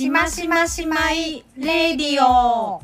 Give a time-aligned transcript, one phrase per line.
[0.00, 2.80] しましましまいレディオ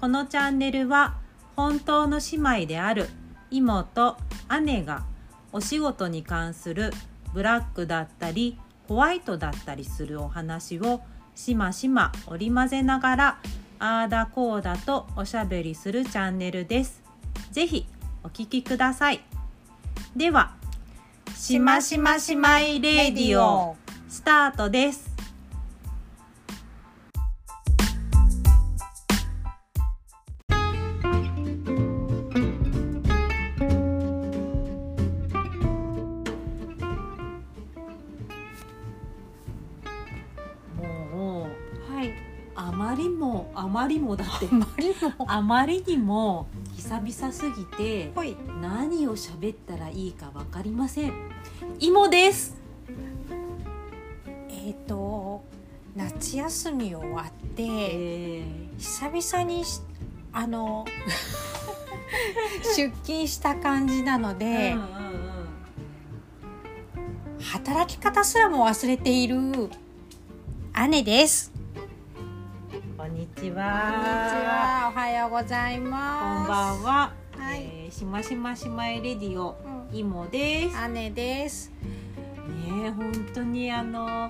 [0.00, 1.18] このチャンネルは
[1.56, 3.10] 本当の姉妹である
[3.50, 4.16] 妹
[4.62, 5.04] 姉が
[5.52, 6.90] お仕事に関する
[7.34, 8.58] ブラックだったり
[8.88, 11.02] ホワイトだったりするお話を
[11.34, 13.38] しましま織り交ぜながら
[13.78, 17.02] あーだこーだとおしゃべりするチャンネルです。
[17.50, 17.86] ぜひ
[18.24, 19.20] お聞きください。
[20.16, 20.54] では、
[21.34, 23.76] しましましまいレディオ
[24.08, 25.05] スタートです。
[43.86, 44.48] まりもだって
[45.28, 48.10] あまりにも久々すぎて
[48.60, 51.12] 何を喋ったらいいかわかりません。
[51.78, 52.56] 芋です。
[54.50, 55.44] えっ、と
[55.94, 58.44] 夏休み終わって、え
[58.76, 59.80] 久々にし
[60.32, 60.84] あの
[62.76, 64.88] 出勤した感じなのーで、うんうん。
[67.40, 69.38] 働き方すらも忘れている
[70.88, 71.55] 姉です
[73.36, 73.62] うんこんにちこんにちは。
[73.66, 77.12] はおはようございこんますばんは。
[77.36, 79.56] はいえーしましましまいレディオ
[79.92, 80.88] うん芋です。
[80.88, 84.28] 姉ですねえ本当にあの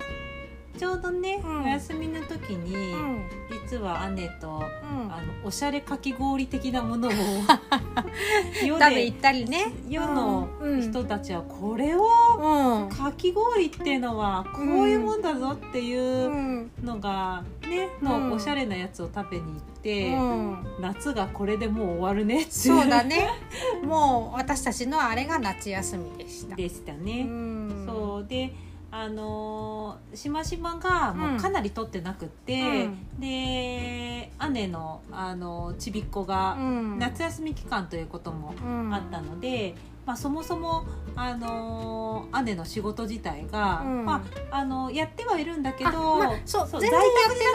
[0.76, 1.64] ちょうどね、うん。
[1.64, 3.24] お休みの時に、うん。
[3.70, 4.50] 実は姉とう
[4.94, 5.12] ん。
[5.12, 7.12] あのおしゃれかき氷的なものを
[8.62, 9.72] 世食べで行ったりね。
[9.88, 10.80] 世のうん。
[10.82, 12.06] 人たちはこれを
[12.38, 12.88] うん。
[12.88, 16.70] かき氷っていうのはこういうもんだぞっていううん。
[16.82, 18.28] のがねうん。
[18.30, 20.66] のおしゃれなやつを食べに行って、うん。
[20.80, 23.28] 夏がこれでもう終わるねってそうだね。
[23.84, 26.56] もう私たちのあれが夏休みでした。
[26.56, 27.22] でしたうね。
[27.24, 27.84] ん。
[27.86, 28.26] そう。
[28.28, 28.52] で
[28.90, 32.88] あのーしましまがもうかなり取ってなくって、
[33.18, 36.98] で姉の、あのちびっ子がうん。
[36.98, 39.74] 夏休み期間ということもうんあったので、
[40.06, 40.84] まあ、そもそも、
[41.16, 44.04] あのー姉の仕事自体が、うん。
[44.04, 46.96] まあ、あのやってはいるんだけど、あまあそう在宅にな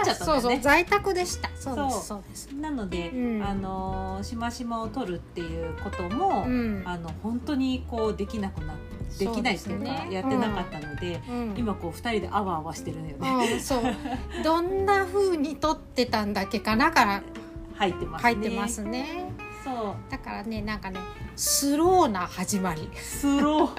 [0.01, 0.41] っちゃったんだよね。
[0.41, 1.50] そうそう在宅でした。
[1.56, 2.23] そうでそう。
[2.34, 2.53] す。
[2.56, 3.44] なので、うん。
[3.44, 6.84] あのーしましまを取るっていうことも、うん。
[6.85, 8.75] あの本当にこうできなくな
[9.17, 11.53] できないっていうかやってなかったので、うん。
[11.57, 13.84] 今こう二人であわあわしてるのよね、うんそう。
[14.44, 17.23] どんな風に撮ってたんだっけかなから
[17.75, 18.34] 入ってますね。
[18.34, 19.31] 書いてますね
[19.63, 20.11] そう。
[20.11, 20.99] だからねなんかね
[21.35, 23.69] スローな始まり、スロー。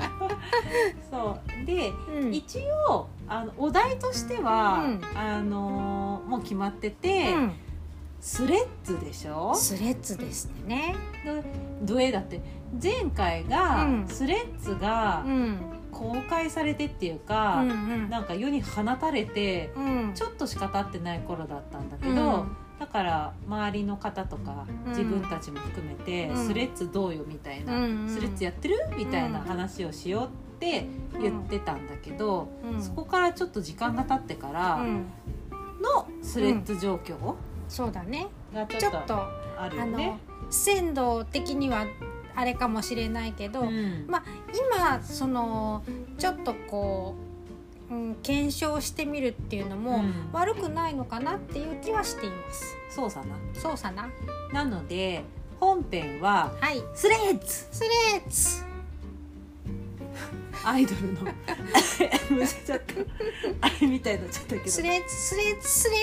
[1.10, 1.66] そう。
[1.66, 2.34] で、うん。
[2.34, 5.00] 一応あのお題としては、うん。
[5.14, 7.52] あのーもう決まってて、うん。
[8.20, 9.52] スレッズでしょ？
[9.54, 10.94] スレッズですね。
[11.82, 12.40] どえだって
[12.80, 14.08] 前回が、うん。
[14.08, 15.58] スレッズがうん。
[15.90, 17.72] 公開されてっていううか、んう
[18.06, 18.08] ん。
[18.10, 20.12] なんか世に放たれてうん。
[20.14, 22.14] ちょっとしか経ってない頃だったんだけど、う
[22.44, 24.90] んだから周りの方とかうん。
[24.90, 26.46] 自分たちも含めて、うん。
[26.48, 30.28] スレッズどうよみたいな、うんスレッズやってるみたいな話をしようっ
[30.58, 30.86] て
[31.20, 32.82] 言ってたんだけど、うん。
[32.82, 35.06] そこからちょっと時間が経ってからうん。
[35.80, 37.36] のスレッズ状況
[37.68, 38.26] そうだね。
[38.52, 39.14] がちょっと
[39.56, 40.18] あるよね。
[40.50, 41.86] 鮮度的には
[42.34, 44.06] あれかもしれないけど、うん。
[44.08, 44.24] まあ
[44.74, 45.84] 今その
[46.18, 47.31] ちょっとこう、
[47.92, 50.12] うん、検証してみるっていうのも、うん。
[50.32, 52.74] 悪くないのかなっていう気はしています。
[52.90, 53.26] そうさな。
[53.60, 54.08] そうさな。
[54.52, 55.22] なので
[55.60, 56.82] 本編ははい。
[56.94, 57.46] スレッズ。
[57.70, 57.88] スレ
[58.26, 58.64] ッズ。
[60.64, 61.20] アイドルの。
[62.30, 62.94] むせちゃった。
[63.66, 64.68] あれみたいになっちゃったけど。
[64.70, 65.96] スレッズスレッズスレ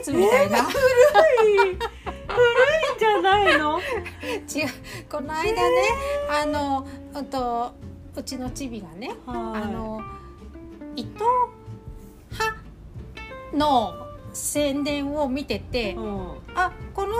[0.00, 0.82] ッズみたいな、古い。
[1.56, 1.78] 古いん
[2.98, 3.80] じゃないの？
[4.54, 4.68] 違う。
[5.10, 5.60] この間ね
[6.30, 7.72] あのうんと
[8.16, 9.66] うちのチビがねあはい。
[9.68, 10.00] の
[10.96, 11.24] 伊藤
[12.30, 12.56] 派
[13.54, 13.94] の
[14.32, 16.30] 宣伝を見てて、うん。
[16.54, 17.16] あこの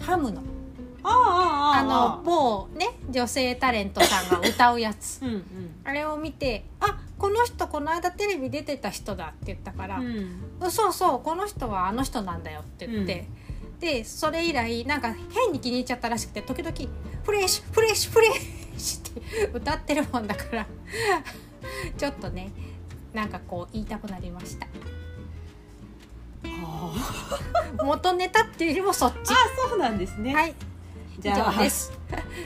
[0.00, 0.42] ハムの。
[1.02, 5.20] ああああの某ね女性タレントさんが歌うやつ。
[5.22, 5.44] うん
[5.84, 10.06] あれを見て「あこの人この間テレビ出てた人だ」って言ったからうん
[10.60, 13.28] 「うんそうそうこの人はあの人なんだよ」って言って、
[13.78, 16.74] でそれ以来なんか変に気に入っちゃったらしくて時々
[17.22, 18.42] 「フレッシュフレッシュフレッシュ」
[18.76, 20.66] って歌ってるもんだから。
[21.96, 22.50] ちょっとね
[23.12, 24.66] なんかこう言いたくなりました。
[26.44, 26.92] あ
[27.84, 29.32] 元ネタっていうよりもそっち。
[29.32, 29.34] あ
[29.68, 30.54] そうなんですね、はい。
[31.18, 31.92] 以じゃあ上です。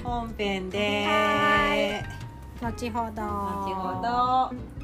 [0.04, 3.22] 本編では後ほど。
[3.22, 4.79] 後ほど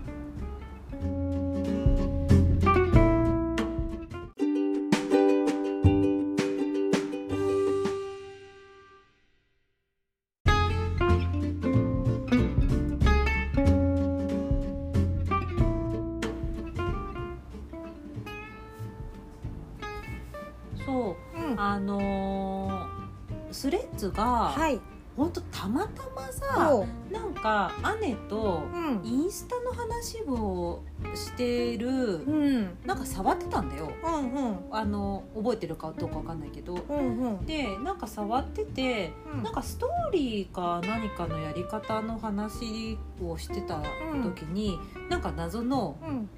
[25.17, 29.01] はいほんとたまたまさなんか姉とうん。
[29.05, 30.83] インスタの話を
[31.15, 32.79] してるうん。
[32.85, 33.91] なんか触ってたんだよ。
[34.05, 34.59] うんうん。
[34.71, 36.75] あの覚えてるかどうかわかんないけど。
[36.75, 37.47] うんうん。
[37.47, 39.43] でなんか触っててうん。
[39.43, 43.81] なんかストーリーか何かのやり方の話をしてた
[44.23, 44.79] 時に、
[45.09, 46.29] なんか謎のうん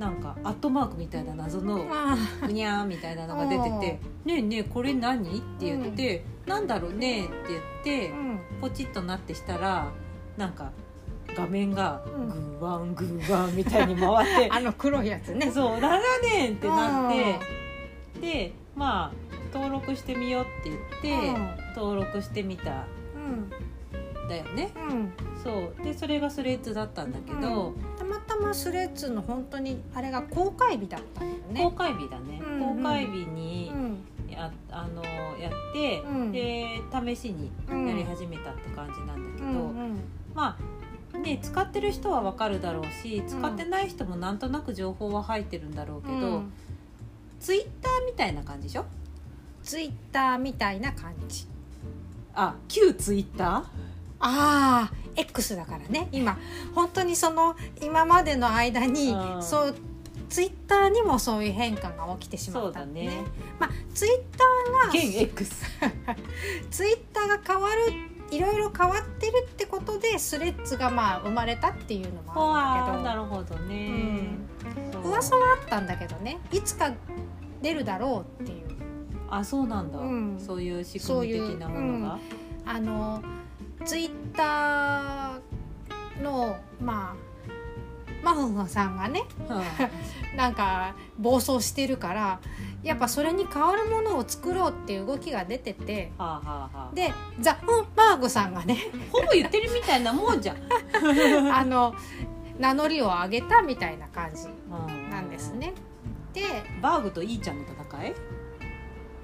[0.00, 2.16] なんかアットマークみたいな謎のあ
[2.46, 8.12] ぐにゃーみたいなのが出てて「ねえねえこれ何?」って言って「なんだろうね」って言って
[8.62, 9.92] ポチッとなってしたら
[10.38, 10.72] なんか
[11.36, 12.58] 画面がうん。
[12.60, 15.50] グワングワンみたいに回って あの黒いやつね。
[15.50, 17.38] そう「なんだねん!」ってなって
[18.20, 19.12] でまあ
[19.52, 21.40] 登録してみようって言って
[21.76, 22.84] 登録してみた。
[23.14, 24.26] うん。
[24.26, 24.70] んだよね。
[24.88, 25.12] うん。
[25.42, 25.82] そう。
[25.82, 31.76] でそれがスレッズだったんだけど、たまたまスレッズの本当にあれが公開日だったんだよ公ね。
[31.78, 32.54] 開日だね、うん。
[32.54, 33.98] うん公開日にうん。
[34.28, 35.02] やあの
[35.38, 36.32] やって、うん。
[36.32, 39.98] で試しにうんやり始めたって感じなんだけど、うんうん。
[40.34, 40.58] ま
[41.14, 46.52] あね使ってる人はわかるだろうし使ってない人もなんとなく情報は入ってるんだろうけど、うん。
[47.38, 48.84] ツイッターみたいな感じでしょ？
[49.62, 51.46] ツイッターみたいな感じ。
[52.34, 53.48] あ旧ツイッター？
[53.52, 53.62] あ
[54.20, 56.08] あ X だからね。
[56.12, 56.38] 今
[56.74, 59.42] 本当にその今までの間にうん。
[59.42, 59.74] そう
[60.28, 63.24] ツイッターにもそういう変化が起きてしまったんでそうだね。
[63.58, 66.16] まあツイッターが
[66.70, 73.02] ツイッターが変わるいろいろ変わってるってことでスレッズがまあ生まれたっていうのもあるんだけど。
[73.02, 74.28] なるほどね、
[74.92, 75.08] そう。
[75.08, 76.38] 噂はあったんだけどね。
[76.52, 76.92] いつか
[77.60, 78.68] 出るだろうっていう。
[79.28, 80.38] あそうなんだ、うん。
[80.38, 82.18] そういう仕組み的なものが。
[82.64, 83.20] あの
[83.84, 87.30] ツイッターのまあ
[88.22, 89.62] マフンさんがねうん。
[90.36, 92.40] なんか暴走してるから
[92.82, 96.94] やっぱそれに代わるものを作ろうっていう動きが出ててはあはあはあ。
[96.94, 98.76] でザ・フンバーグさんがね
[99.10, 100.56] ほぼ言ってるみたいなもんじゃん。
[101.52, 101.94] あの
[102.58, 104.46] 名乗りを上げたみたいな感じ
[105.10, 105.72] なんですね。
[106.32, 106.42] で
[106.80, 108.14] バーグとイーちゃんの戦い？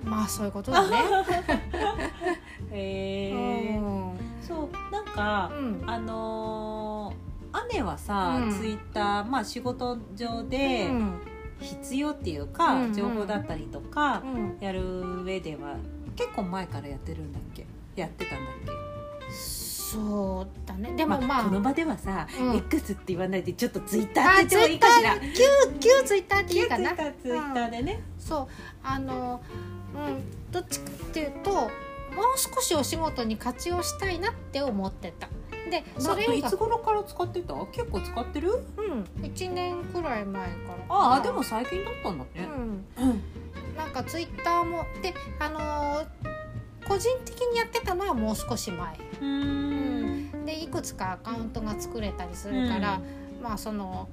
[0.05, 0.97] まあそういうことだね。
[2.73, 5.83] へうえんそうなんか、うん。
[5.87, 7.27] あのー
[7.73, 8.51] 姉はさ、うん。
[8.51, 11.21] ツイッターまあ仕事上でうん。
[11.59, 12.95] 必要っていうか、うんうん。
[12.95, 14.59] 情報だったりとかうん。
[14.61, 15.77] やる上では
[16.17, 17.67] 結構前からやってるんだっけ？
[17.97, 19.33] やってたんだっけ？
[19.33, 20.93] そうだね。
[20.97, 22.57] でもまあ、この場ではさ、うん。
[22.57, 25.45] X って言わないでちょっとツイッターって言ってもいいかしらー旧
[25.81, 26.91] 旧ツイッターっていいかな。
[26.91, 28.49] ツイッターツイッターでね、そう。
[28.83, 29.41] あの
[29.95, 30.53] うん。
[30.53, 31.71] どっちかっていうと
[32.17, 35.29] もう少しお仕事に活用したいなって思ってた。
[35.71, 37.55] でそれ以外いつ頃から使ってた？
[37.67, 38.65] 結構使ってる？
[38.79, 39.25] うん。
[39.25, 40.51] 1年くらい前か
[40.89, 40.95] ら。
[40.95, 42.87] ああでも最近だったんだね、うん。
[42.97, 43.23] うん。
[43.77, 46.07] なんかツイッターもであのー
[46.89, 48.97] 個人的にやってたのはもう少し前。
[49.21, 50.45] うん。
[50.47, 53.01] でいくつかアカウントが作れたりするから、
[53.43, 54.09] まあその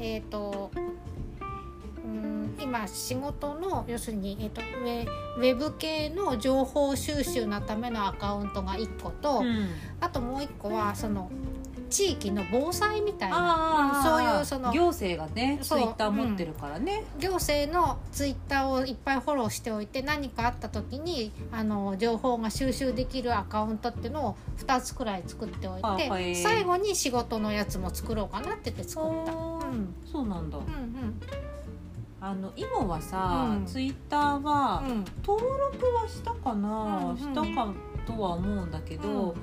[0.00, 0.87] えっ、とうん
[2.68, 5.06] 今仕事の要するに、えー、とウェ
[5.38, 9.68] ウェブ系の情報収集のためのアカウントが1個と、うん。
[10.00, 11.30] あともう1個はその
[11.88, 29.32] 地域の防災みたいなそういうその行政がねツイッター持ってるからね、行政のツイッターをいっぱいフォローしておいて何かあった時にあの情報が収集できるアカウントっていうのを2つくらい作っておいあて、はい最後に仕事のやつも作ろうかなって言って作った。
[29.32, 29.34] う
[29.72, 29.94] ん。
[30.04, 31.20] そうなんだ、うん
[32.20, 33.66] あの今はさ、うん。
[33.66, 34.90] ツイッターはうん。
[34.90, 37.72] うん登録はしたかな、うんうんしたか
[38.06, 39.34] とは思うんだけど、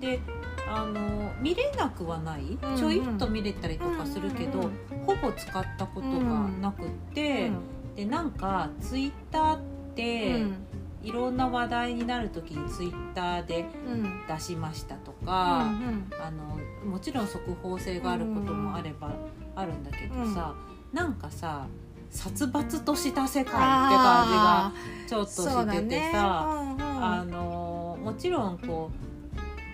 [0.00, 0.20] で
[0.68, 2.76] あの見れなくはない、うんうん。
[2.78, 4.72] ちょいっと見れたりとかするけど、うんうん
[5.04, 7.50] ほぼ使ったことがなくって、
[7.96, 9.60] でなんかツイッターっ
[9.96, 10.54] て、うん。
[11.02, 14.22] いろんな話題になる時にツイッターでうん。
[14.28, 16.08] 出しましたとうか、ん。
[16.24, 16.56] あの
[16.88, 19.10] もちろん速報性があることもあれば
[19.56, 20.54] あるんだけどさ、
[20.92, 21.66] なんかさ
[22.12, 24.72] 殺伐とした世界って感じが
[25.08, 28.90] ちょっとしててさ、あのもちろんこ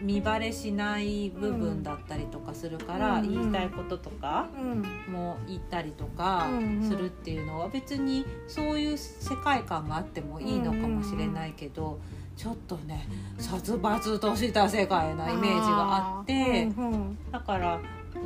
[0.01, 5.13] う見バレしない部分だったりとかするから、うん言いたいこととかうん。
[5.13, 6.47] も言ったりとか
[6.89, 11.99] するっていうのは別にそういう世界観があってもいいのかもしれないけど、
[12.37, 16.69] ちょっとね殺伐とした世界なイメージがあって。
[16.77, 17.19] うんうん。
[17.33, 17.81] だから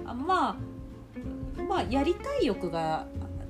[0.04, 0.56] あまあ
[1.62, 3.06] まあやりたい欲が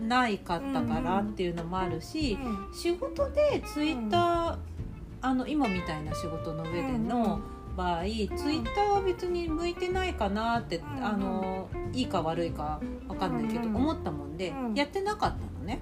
[0.08, 2.38] ないかったからっていうのもあるし、
[2.74, 4.56] 仕事でツイッター、
[5.20, 7.40] あの今みたいな仕事の上での
[7.76, 14.74] 場合、ツイッターは別に向いてないかなって、うんあのいいか悪いかわかんないけど、うん思ったもんで、うん。
[14.74, 15.80] やってなかったのね。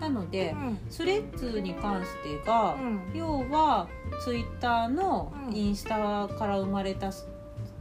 [0.00, 0.78] なのでうん。
[0.90, 3.00] スレッズに関してが、うん。
[3.14, 3.88] 要は
[4.24, 5.56] ツイッターのうん。
[5.56, 7.10] インスタから生まれた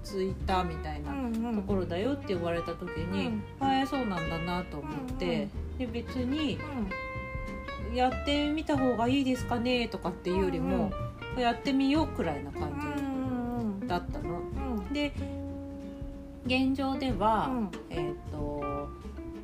[0.03, 3.43] ツイッターみたいなうんところだよって言われた時に、うん。
[3.60, 6.58] ああそうなんだなと思って、で別に
[7.89, 7.96] うん。
[7.96, 10.91] やってみた方がいいですかねとかっていうよりも、
[11.38, 14.39] やってみようくらいな感うんじだったの。
[14.39, 15.12] うんで
[16.46, 17.72] 現状では、うん。
[17.89, 18.80] えっ、と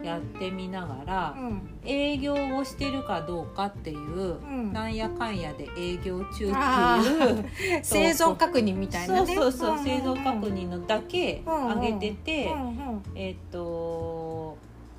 [0.03, 1.61] やってみながら、うん。
[1.85, 4.73] 営業をしてるかどうかっていう、うん。
[4.73, 7.01] なんやかんやで営業中っていうあ
[7.81, 9.35] 生存確認みたいなね。
[9.35, 13.03] そうそうそう、生存確認のだけ上げてて、うんうん。
[13.15, 14.57] えっ、と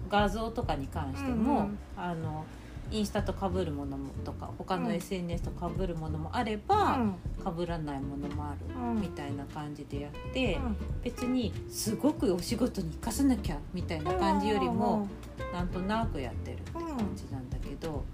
[0.08, 1.78] 画像とかに関しても、うんうん。
[1.96, 2.44] あの
[2.90, 4.94] インスタと被るものもとか他のうん。
[4.94, 7.16] SNS と被るものもあれうば、ん。
[7.38, 10.76] 被らないものもある、うんみたいな感じでやって、うん。
[11.02, 15.06] 別にすごくお仕事に生かさなきゃみたいな感じよりも、
[15.52, 18.04] なんとなくやってるってうん感じなんだけど、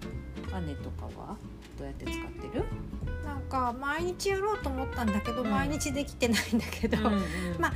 [0.67, 1.37] 姉とかは
[1.79, 2.65] どうやって使ってる、
[3.25, 5.51] なんか毎日やろうと思ったんだけど、うん。
[5.51, 6.99] 毎日できてないんだけど、
[7.59, 7.73] ま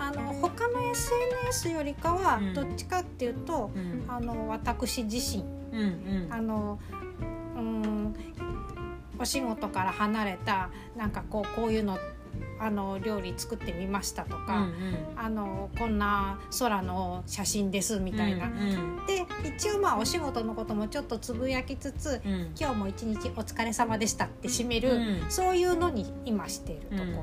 [0.00, 2.54] あの他の SNS よりかはうん。
[2.54, 4.04] どっちかっていうと、うん。
[4.08, 6.32] あの私自身うんうん。
[6.32, 6.78] あの
[7.56, 8.14] うん
[9.20, 11.98] お仕事から離れたなんかこうこういうの
[12.60, 14.96] あの料理作ってみましたとか、うんうん。
[15.16, 18.46] あのこんな空の写真ですみたいな。
[18.46, 18.56] うんう
[19.02, 19.06] ん。
[19.06, 19.24] で
[19.56, 22.52] 一応まあお仕事のこともちょっとつぶやきつつうん。
[22.58, 27.22] 今日も一日お疲れ様でしたって締める、うんそういうのに今しているとうんうんこ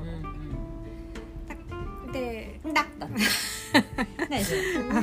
[2.06, 2.74] ろ、でうん。
[2.74, 4.96] だっ だから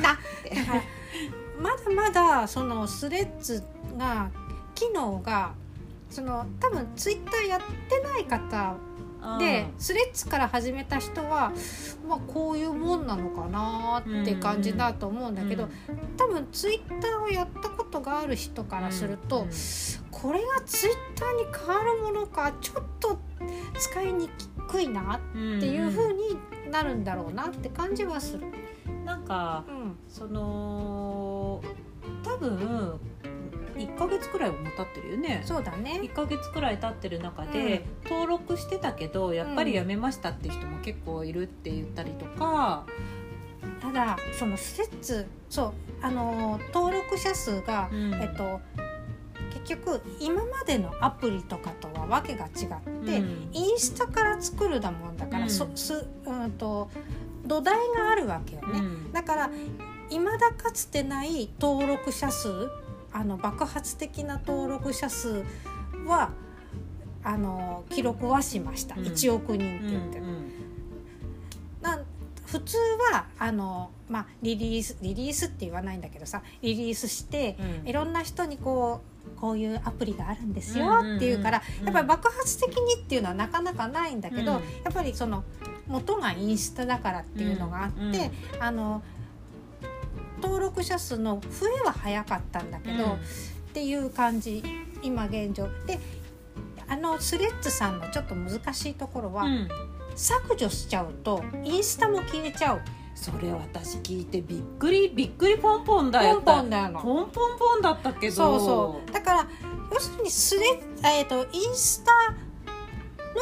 [2.14, 3.62] だそのスレッズ
[3.98, 4.30] が
[4.74, 5.52] 機能が
[6.08, 8.76] その多分ツイッターやってない方
[9.38, 11.52] でスレッズから始めた人は、
[12.06, 15.68] まあ、こういうもんなのかなって感じだと思うんだけど、
[16.18, 19.46] 多分ツイッターをやったことがある人からすると、
[20.10, 23.18] これがツイッターに変わるものかちょっと
[23.78, 24.28] 使いに
[24.68, 25.20] くいなっ
[25.58, 26.38] ていう風に
[26.70, 28.44] なるんだろうなって感じはする。
[29.06, 29.96] なんかうん。
[30.06, 31.62] その
[32.24, 33.00] 多分
[33.76, 35.42] 1ヶ月くらいはもう経ってるよね。
[35.44, 36.00] そうだね。
[36.02, 42.84] 1ヶ月くらい経ってる中で、登録してたけどやっぱりやめましたって人も結構いるって言ったりとか、
[43.80, 48.14] ただそのスレッズそうあのー登録者数が、うん。
[48.14, 48.60] えっと
[49.52, 53.48] 結局今までのアプリとかとはわけが違って、うん。
[53.52, 55.50] インスタから作るだもんだから、うん。
[55.50, 56.90] そすうんと
[57.46, 58.80] 土台があるわけよね。
[58.80, 59.12] うん。
[59.12, 59.50] だから
[60.10, 62.68] 未だかつてない登録者数
[63.12, 65.44] あの爆発的な登録者数
[66.06, 66.30] は
[67.22, 69.04] あの記録はしました、うん。
[69.04, 70.50] 1億人って言って、うん
[71.80, 72.04] なん
[72.46, 72.76] 普通
[73.12, 77.88] はあの、まあ、リリースリリースって言わないんだけどさリリースして、うん。
[77.88, 79.00] いろんな人にこ
[79.36, 81.84] うこういうアプリがあるんですよっていうから、うん。
[81.86, 84.46] やっぱり爆発的にっていうのはなかなかないんだけど、うん。
[84.48, 85.44] やっぱりその
[85.86, 88.30] 元がインスタだからっていうのがあって、
[88.60, 89.02] あの
[90.42, 93.12] 登録者数の増えは早かったんだけど、うん。
[93.12, 93.16] っ
[93.72, 94.62] ていう感じ
[95.02, 95.68] 今現状。
[95.86, 95.98] で
[96.86, 99.68] あのスレッズさんのちょっと難しいところは、うん。
[100.16, 102.80] 削除しちゃうとインスタも消えちゃう。
[103.14, 107.00] それ私聞いてびっくりびっくりポンポンだよポンポンだよの。
[107.00, 108.34] ポンポンポンだったけど。
[108.34, 109.12] そうそう。
[109.12, 109.48] だから
[109.92, 110.62] 要するにスレ
[111.04, 112.12] えー、とインスタ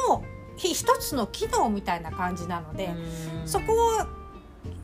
[0.08, 0.22] の
[0.56, 2.86] ひ一つの機能みたいな感じなので、
[3.40, 3.48] うん。
[3.48, 4.21] そこを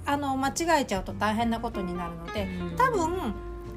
[0.09, 2.77] あの間違えちゃうと大変なことになるのでうん。
[2.77, 3.35] 多分、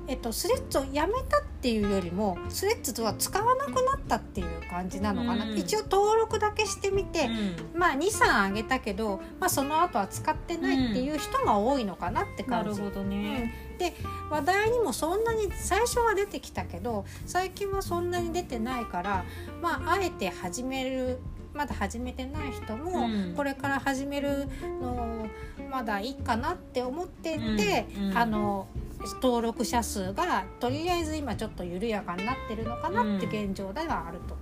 [0.07, 5.57] えっと、スレッズをやめたっていうよりもスレッズは使わなくなったっていう感じなのかな、うん。
[5.57, 7.25] 一応登録だけしてみて、
[7.73, 7.79] うん。
[7.79, 12.79] まあ23上げたけど、まあ、その後は使ってないっていう人が多いのかなって感じ。
[12.79, 13.93] なるほどね、で
[14.29, 19.25] 話題にもそんなに最初は出てきたけど最近はそんなに出てないから
[19.61, 21.19] まああえて始める
[21.53, 23.33] まだ始めてない人も、うん。
[23.35, 24.47] これから始める
[24.81, 25.27] の
[25.69, 28.67] まだいいかなって思ってて、あの
[29.21, 34.35] 登録者数がとりあえず今ちょっと緩やかになってるのかなって現状ではあると。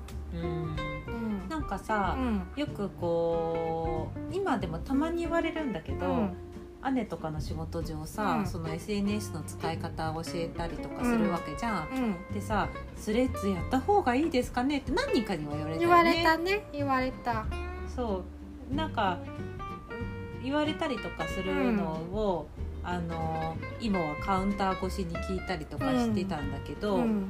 [1.50, 2.48] なんかさ、うん。
[2.56, 6.38] よくこう今でもたまに言われるんだけど、うん
[6.93, 11.89] 姉とかの仕事上さ、うんその SNS の使い方を教えたりとかするわけじゃん。
[11.89, 12.00] う
[12.31, 15.95] んでさ「スレッズやった方がいいですかね?」って何人かには言われた言よね。
[15.95, 17.45] われたね言われた。
[17.93, 18.24] そ
[18.71, 19.17] うなんか
[20.43, 22.48] 言われたりとかするのを、
[22.81, 27.29] あの今はカウンター越しに聞いたりとかしてたんだけど、うん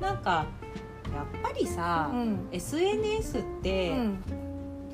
[0.00, 0.46] なんか
[1.12, 4.22] やっぱりさ、うん SNS って、うん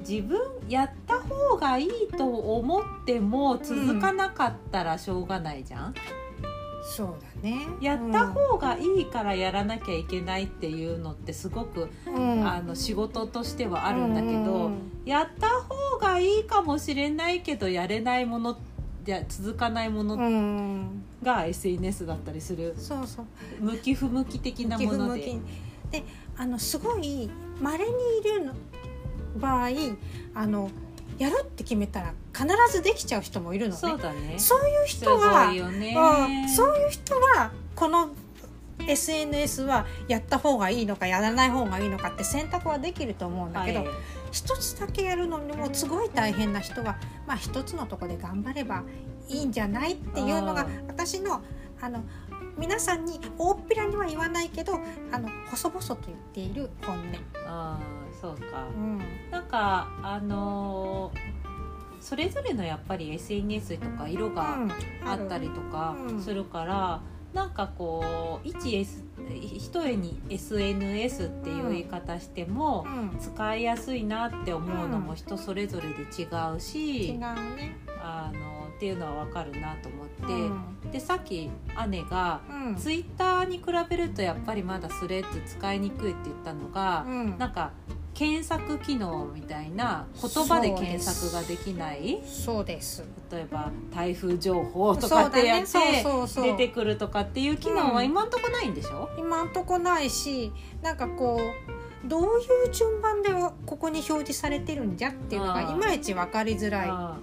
[0.07, 5.95] 自分やった方がいいと思っても続かなかったらしょうがないじゃん、
[6.83, 7.67] そうだね。
[7.81, 12.47] やった方がいいからやらなきゃいけないっていうのってすごく、うん。
[12.47, 14.79] あの仕事としてはあるんだけど、うん。
[15.05, 18.59] やった方がいいかもしれないけどやれないもの
[19.05, 21.05] じゃ続かないもうのん。
[21.23, 22.75] が SNS だったりする。
[22.77, 23.27] そうそう。
[23.61, 25.39] 向き不向き的なもので。
[25.91, 26.03] で
[26.37, 27.31] あのすごい
[27.61, 28.55] まれにいるの
[29.37, 29.69] 場合
[30.35, 30.71] あの
[31.19, 33.79] やるって決めたら必ずできちゃう人もいるのね。
[33.79, 34.35] そうだね。
[34.39, 35.53] そういうす人は
[36.55, 38.11] そういう人はこの
[38.87, 43.89] SNS はやった方がいいのかやらない方がいいのかって選択はできると思うんだけど、はい。
[44.33, 46.97] 一つだけやるのにもすごい大変な人は、
[47.27, 48.83] まあ、一つのとこで頑張れば
[49.29, 51.43] いいんじゃないっていうのが私の
[51.81, 52.03] あの
[52.57, 54.79] 皆さんに大っぴらには言わないけど
[55.11, 58.02] あの細々と言っている本音。
[58.23, 58.69] そうか。
[58.75, 59.03] うん。
[59.31, 61.43] なんかあのー
[62.01, 64.57] それぞれのやっぱり SNS とか色が
[65.07, 66.21] あったりとかうん。
[66.21, 67.01] するから、
[67.33, 69.05] なんかこう一 S
[69.41, 73.19] 一重に SNS っていう言い方しても、うん。
[73.21, 76.27] 使いやすいなって思うのも人それぞれで違
[76.57, 77.77] うし、違うね。
[78.03, 80.25] あのっていうのは分かるなと思って、
[80.85, 80.91] うん。
[80.91, 81.49] でさっき
[81.89, 82.75] 姉がうん。
[82.77, 87.39] ツイッターに比べるとやっぱりまだスレッズ使いにくいって言ったのが、うん。
[87.39, 87.71] なんか
[88.23, 92.23] 検索機能みたいな言葉で検索ができない？
[92.25, 93.03] そうです。
[93.33, 96.45] 例えば台風情報とかってやってそうだねそうそうそう。
[96.45, 100.53] 出てくるとかっていう機能はうん今んとこないんでしょ、今んとこないし
[100.83, 101.41] なんかこ
[102.05, 102.27] うどうい
[102.69, 103.31] う順番で
[103.67, 107.19] ここに表示されてるんじゃっていうのがいまいち分かりづらいっあ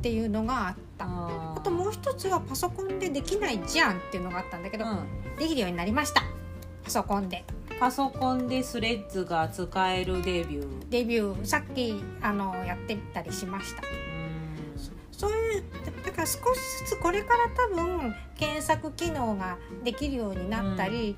[0.00, 1.04] ていうのがあった。
[1.04, 5.36] ああともう一つはパソコンでできないじゃんっていうのがあったんだけど、うん。
[5.38, 6.22] できるようになりました。
[6.82, 7.44] パソコンで
[7.78, 10.88] パソコンでスレッズが使えるデビュー。
[10.88, 13.82] デビューさっきあのやってみたりしました。
[15.10, 15.64] そういう
[16.04, 16.38] だから少し
[16.84, 21.16] ずつこれから多分検索機能ができるようになったり、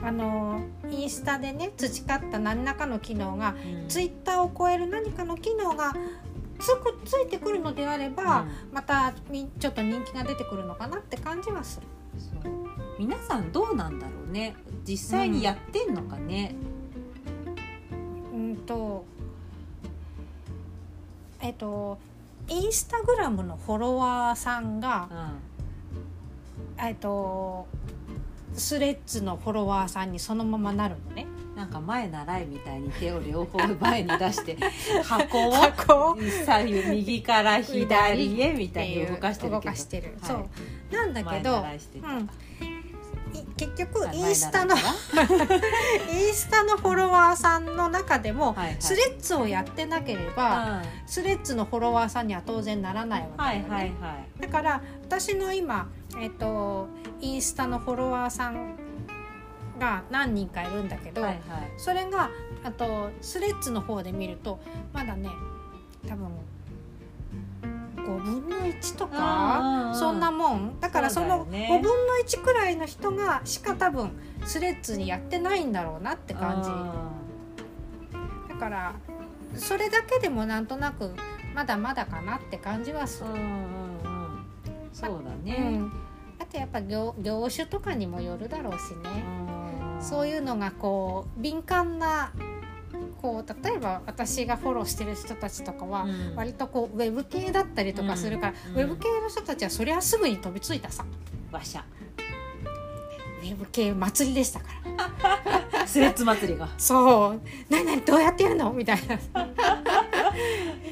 [0.00, 3.88] うんあのインスタでね培った何らかの機能がうん。
[3.88, 5.94] ツイッターを超える何かの機能が
[6.58, 8.50] つくついてくるのであれば、うん。
[8.72, 11.86] またみちょっと人気が出てくるのかなって感じはする。
[12.98, 14.54] 皆さんどうなんだろうね？
[14.86, 16.54] 実際にやってんのかね、
[18.32, 19.04] うんと
[21.40, 21.98] えっと
[22.48, 25.08] インスタグラムのフォロワーさんが
[26.78, 26.84] う、ん。
[26.86, 27.66] えっと
[28.54, 31.26] スレッズのフォロワーさんにそのままなるのね。
[31.54, 34.58] なんか前習いみたいに手を両方前に出して
[35.02, 35.52] 箱を？
[35.52, 36.16] 箱
[36.64, 39.60] 右右から左へみたいに動かしてるけど。
[39.60, 40.30] 動かしてる、はい。
[40.30, 40.94] そう。
[40.94, 42.65] なんだけ前ど、うん、い
[43.56, 44.74] 結局あインスタの
[46.12, 48.76] インスタのフォロワーさんの中でも、はいはい。
[48.80, 54.42] スレッズをやってなければ、なスレッズのフォロワーさんには当然ならないわけだよね、はいはいはい。
[54.42, 55.88] だから私の今、
[56.20, 56.88] えっと、
[57.20, 58.76] インスタのフォロワーさん
[59.78, 61.72] が何人かいるんだけど、はいはい。
[61.78, 62.30] それが
[62.62, 64.58] あとスレッズの方で見ると
[64.92, 65.30] まだね
[66.06, 66.28] 多分
[68.06, 70.80] 5分の1とかうんそんなもん。
[70.80, 71.80] だからそのそうだよね。
[71.80, 74.12] 5分の1くらいの人がしか多分
[74.44, 76.70] スレッズにやってないんだろうなって感じ。
[78.48, 78.94] だから
[79.56, 81.14] それだけでもなんとなく
[81.54, 83.30] まだまだかなって感じはする。
[83.30, 83.50] うんうんうん。
[83.50, 84.26] うん
[84.92, 85.92] そうだうね、ん、
[86.38, 89.22] あとやっぱ業業種とかにもよるだろうしね、
[90.00, 92.32] そういうのがこう敏感な
[93.06, 96.34] こう例えば私がフォローしてる人たちとかは、うん。
[96.36, 101.04] 割とこうウェブ系だったりとかするから、うんウェブ系の人たちはそりゃすぐに飛びついたさ。
[101.52, 101.84] わしゃ。
[103.42, 104.66] ウェブ系祭りでしたか
[105.74, 105.86] ら。
[105.86, 106.68] スレッズ祭りが。
[106.78, 107.40] そう。
[107.70, 109.18] 何何どうやってやるのみたいな、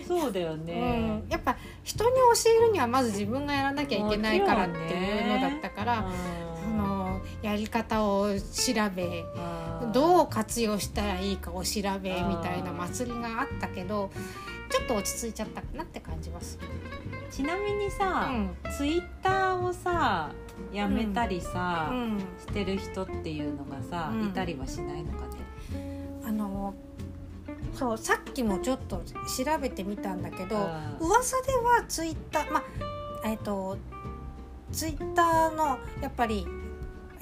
[0.07, 1.23] そうだよね。
[1.25, 6.11] うん、やっぱ人に教えるにはまず自分がやらなきゃいけないからっていうのだったから、
[7.43, 9.25] やり方を調べ
[9.93, 14.11] どう活用したらいいかを調べみたいな祭りがあったけど
[14.71, 16.59] ちょっと落ち着いちゃったかなって感じはす。
[16.61, 16.67] る。
[17.31, 18.73] ちなみにさ、うん。
[18.77, 20.31] ツイッターをさ
[20.73, 22.19] やめたりさ、うん。
[22.41, 24.29] してる人っていうのがさ、うん。
[24.29, 25.35] いたりはしないのかね？
[26.27, 26.75] あの
[27.75, 33.77] そうさっきもちょっと調べてみたんだけどうん噂ではツイッターまあえっ、と
[34.73, 36.47] ツイッターのやっぱり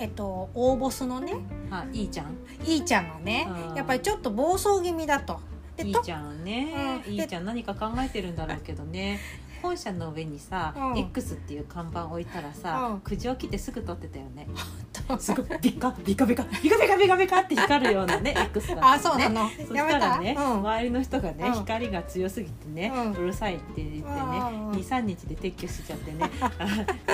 [0.03, 1.35] えっ、と大ボスのね
[1.71, 2.05] あい。
[2.05, 2.37] いちゃん。
[2.67, 3.77] いいちゃんがねうん。
[3.77, 5.39] やっぱりちょっと暴走気味だと。
[5.77, 7.15] でといいちゃんね、うん。
[7.15, 9.21] いいちゃん何か考えてるんだろうけどね
[9.63, 10.99] 本社の上にさ、うん。
[10.99, 13.01] X っていう看板置いたらさ、うん。
[13.01, 14.49] くじを切ってすぐ取ってたよね。
[15.19, 15.47] すごい。
[15.63, 19.49] ビカビカビカビカビカビカビカって光るようなね X だったあそうなの。
[19.49, 20.45] そしたたらね、うん。
[20.59, 21.55] 周りの人がね、うん。
[21.55, 24.13] 光が強すぎてね、うるさいって言ってね、う
[24.59, 26.51] ん23日で撤去しちゃってねあ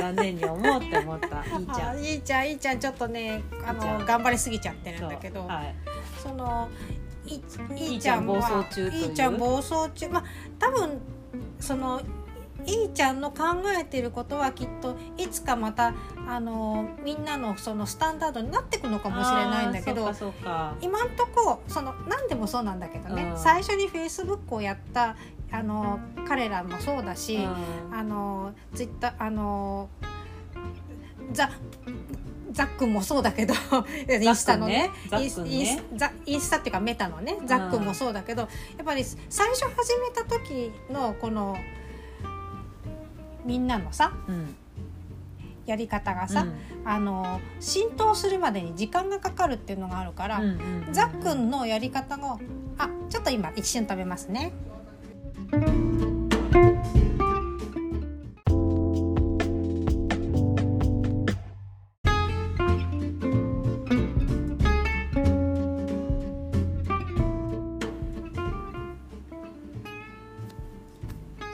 [0.00, 1.44] 残念に思うって思った。
[1.58, 1.88] いいちゃん。
[1.90, 2.78] あいいちゃんいいちゃん。
[2.78, 5.40] ちょっとねあの頑張りすぎちゃってるんだけど。
[5.40, 5.74] そうはい、
[6.22, 6.68] その
[7.76, 10.08] いいちゃんは暴走中いいちゃん暴走中。
[10.08, 10.24] まあ
[10.58, 11.00] 多分
[11.60, 12.00] その
[12.68, 13.44] いいちゃんの考
[13.80, 15.94] えてることはきっといつかまた
[16.28, 20.12] あのみんなのそのスタンダードになっていくのかもしれないんだけど
[20.82, 23.38] 今んとこその何でもそうなんだけどね、うん。
[23.38, 25.16] 最初にフェイスブックをやった
[25.50, 27.94] あの彼らもそうだし、うん。
[27.94, 29.88] あのツイッターあの
[31.32, 31.50] ザ
[32.50, 33.54] ザックンもそうだけど
[34.08, 35.22] インスタのねね。
[35.22, 35.42] インス
[35.94, 38.48] ザインスタっていうかメタのねザックンもそうだけど、や
[38.82, 41.56] っぱり最初始めた時のこの
[43.44, 44.56] みんなのさうん
[45.68, 46.46] やり方がさ、
[46.86, 52.38] あの浸透するまでに時間がかかるっていうのがあるから、うんうんのやり方が
[52.78, 54.52] あちょっと今一瞬食べますね。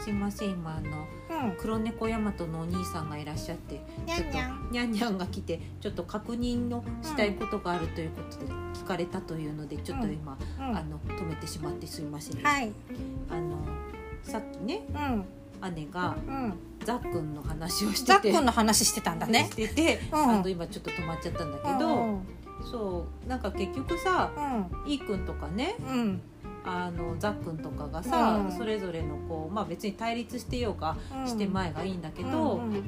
[0.05, 1.07] すいません今あの
[1.43, 4.69] うん、黒猫ヤマトのお兄さんがいらっしゃってにゃちょっとんにゃん。
[4.71, 10.77] にゃんにゃんが来てちょっと確認をしたいことがあるということで聞かれたというのでちょっと今、うん。
[10.77, 12.43] あの止めてしまってすいません。
[12.43, 12.73] はい。
[13.31, 13.59] あの
[14.23, 15.25] さっきねうん。
[15.75, 16.55] 姉がうん。
[16.85, 19.49] ザックンの話をしててザックンの話してたんだね。
[19.51, 19.57] し。
[19.57, 20.31] てて、うん。
[20.31, 22.27] あの今ちょっと止まっちゃったんだけど、うん。
[22.71, 24.91] そうなんか結局さうん。
[24.91, 26.21] いいくんとかねうん
[26.65, 28.53] あのザックンとかがさ、うん。
[28.53, 31.27] それぞれのこうまあ別に対立してようがうん。
[31.27, 32.83] して前がいいんだけど、うん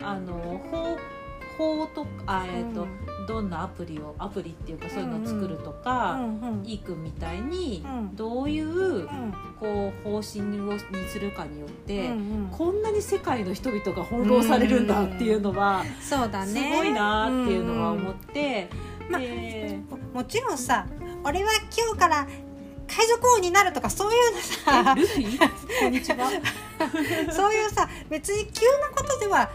[0.00, 0.98] あの法
[1.56, 3.26] 法とかあえっ、と、うん。
[3.26, 8.14] どんなアプリをアプリっていうかそういうのを作るとか、うんいいくんみたいにうん。
[8.16, 9.34] どういううん。
[9.58, 16.46] こう方針をにするかによって、うんこんなに世界の人々が翻弄されるんだっていうのは、そうだね。
[16.46, 18.68] すごいなっていうのは思って、
[19.10, 19.80] まで
[20.12, 20.86] もちろんさ、
[21.24, 22.26] 俺は今日から
[22.88, 24.94] 海賊王になるとかそういうのさ
[27.32, 29.50] そういうさ別に急なことでは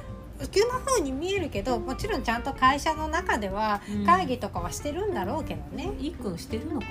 [0.51, 4.05] 急な風に見えるけどもちろんちゃんと会社の中ではうん。
[4.05, 6.87] 会議とかはしてるんだろうけどね、いいくんしてるのか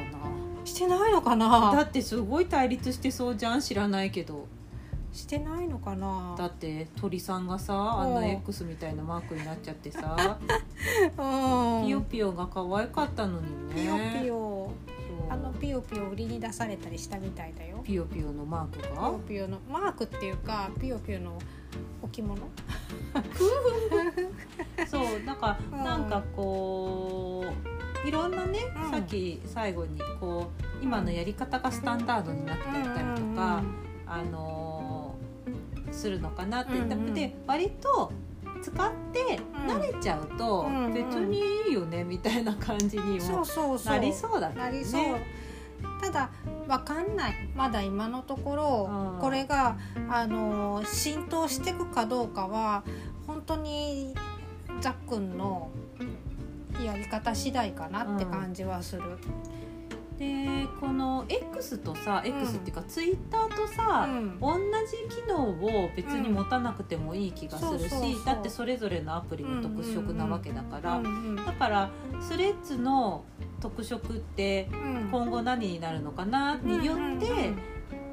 [0.65, 1.49] してないのかな？
[1.49, 4.47] だなってすごい対立してそうじゃん知らないけど。
[5.13, 6.37] してないのかな？
[6.39, 8.15] だって鳥さんがさあうん。
[8.15, 10.39] の X みたいなマークになっちゃってさ。
[11.19, 11.85] うん。
[11.85, 13.75] ピヨピヨが可愛かったのにね。
[13.75, 14.71] ピヨピヨ
[15.31, 17.81] あのピヨピヨ売りに出されたりしたみたいだよ。
[17.85, 21.39] ピヨピヨのマークピがヨピヨのマークっていうかピヨピヨの
[22.03, 22.37] 置物？
[24.89, 25.85] そうなんか、うん。
[25.85, 27.45] なんかこ
[28.05, 28.91] ういろんなね、うん。
[28.91, 33.63] さっき最後にこう今のやり方がスタンダードになっていったりとか、
[34.07, 37.15] あのーするのかなって、うんうん。
[37.15, 38.13] で割と
[38.63, 39.77] 使ってうん。
[39.77, 40.85] 慣れちゃうとうん。
[40.87, 43.45] うん別にいいよねみたいな感じにも
[43.85, 45.27] なりそうだけどね。
[46.01, 46.31] ただ
[46.67, 47.35] わかんない。
[47.55, 49.21] まだ今のところうん。
[49.21, 49.77] これが
[50.09, 52.85] あの浸透していくかどうかは
[53.27, 54.15] 本当に
[54.81, 55.71] ザックンの
[56.85, 59.03] やり方次第かなって感じはする。
[60.21, 62.31] でこの X とさ、うん。
[62.43, 64.39] X っていうかツイッターとさ、うん。
[64.39, 64.53] 同
[65.09, 67.91] じ機能を別に持たなくてもいい気がするし、
[68.27, 73.25] だってそれぞれのアプリも特色なわけだから、うんうんだからスレッズの
[73.61, 75.09] 特色ってうん。
[75.11, 77.55] 今後何になるのかなによって、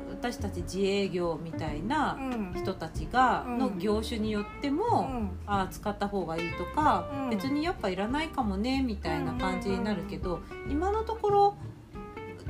[0.09, 2.53] 私たち自営業みたいなうん。
[2.55, 5.31] 人たちが、うんの業種によってうも、ん。
[5.45, 7.29] ああ使った方がいいとか、うん。
[7.31, 10.39] 別にやっぱいらないかもねみたいな感じになるけど、
[10.69, 11.57] 今のところ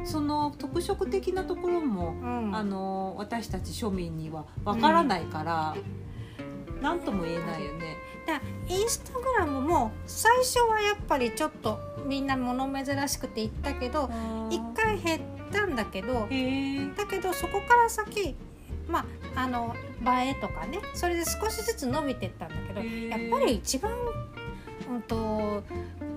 [0.07, 2.55] その特色的なところも、うん。
[2.55, 5.75] あの私たち庶民にはわからないから、
[6.81, 7.97] なんとも言えないよね。
[8.27, 14.11] だインスタグラムも最初はやっぱりちょっとみんな物珍しくて言ったけど
[14.49, 18.35] 一回減ったんだけどだけどそこから先
[18.87, 23.91] まああの映えとかねそれで少しずつ伸びてったんだけどやっぱり一番、
[24.89, 25.63] うん、と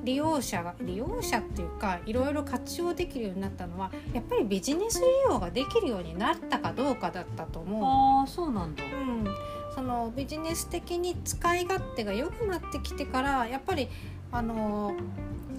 [0.05, 7.85] 利用者が利用者っていうかいろいろ活用できるようになったのはやっぱりビジネス利用ができるようになったかどうかだったと思う。
[7.85, 8.83] ああそうなんだ。
[8.85, 9.25] うん、
[9.75, 13.89] そのビジネス的に使い勝手が良くなってきてからやっぱり
[14.33, 14.95] あの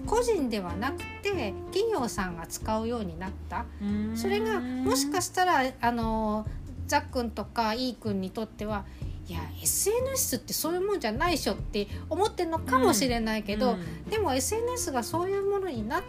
[0.06, 3.66] 個人ではなくて企業さんが使うようになった
[4.14, 6.46] それがもしかしたらあの
[6.86, 8.84] ザックンとかイー君にとっては
[9.32, 14.04] いや SNS ってそういうもんじゃないでしょって思ってるのかもしれないけど、うん。
[14.10, 16.02] でも SNS がそういうものになっ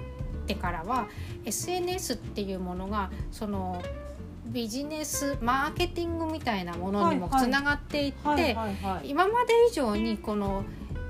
[0.46, 1.08] てからは
[1.46, 3.82] SNS っていうものがその
[4.48, 8.58] ビジネスマーケティングみたいなものにもつながっていって、
[9.06, 10.66] 今まで以上にこの、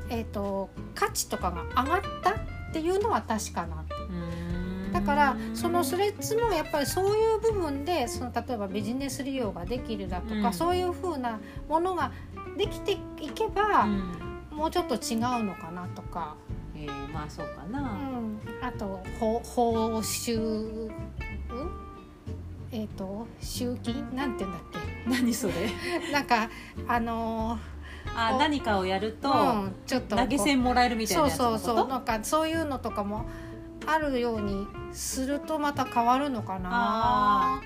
[0.09, 3.82] えー、と価値とかが上がったっていうのは確かなん
[4.93, 10.53] だからそのスレッズもやっぱりそういう部分でその例えばビジネス利用ができるだとか、うん。
[10.53, 12.11] そういうふうなものが
[12.57, 14.33] できていけば、うん。
[14.55, 16.35] もうちょっと違うのかなとか、
[16.75, 20.37] えーまあそうかうな、ん、あと報報酬？
[20.39, 20.91] ん
[22.71, 24.15] えっ、と集金？
[24.15, 24.61] なんて言うんだっ
[25.07, 25.53] 何それ？
[25.53, 26.49] けなんか
[26.87, 27.57] あの
[28.15, 31.73] あお何かをやると、ーうん、ちょっと投げ銭もらえるみたいなそうやつのこと？
[31.73, 31.87] そうそう。
[31.87, 33.25] なんかそういうのとかも
[33.85, 36.69] あるようにするとまた変わるのかな。
[36.71, 37.61] あ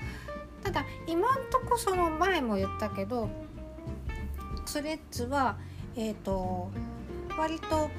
[0.62, 3.28] ただ今んとこその前も言ったけど
[4.66, 5.56] スレッズは
[5.96, 6.70] えっ、と
[7.38, 7.90] 割と